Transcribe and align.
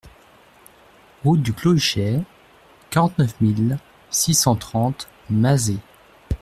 Route 1.23 1.43
du 1.43 1.53
Clos 1.53 1.75
Huchet, 1.75 2.23
quarante-neuf 2.89 3.39
mille 3.39 3.77
six 4.09 4.33
cent 4.33 4.55
trente 4.55 5.07
Mazé 5.29 5.77